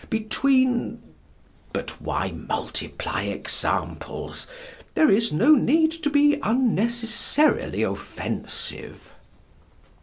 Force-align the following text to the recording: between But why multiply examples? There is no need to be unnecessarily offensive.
between 0.09 0.99
But 1.73 2.01
why 2.01 2.31
multiply 2.31 3.21
examples? 3.25 4.47
There 4.95 5.11
is 5.11 5.31
no 5.31 5.51
need 5.51 5.91
to 5.91 6.09
be 6.09 6.39
unnecessarily 6.41 7.83
offensive. 7.83 9.13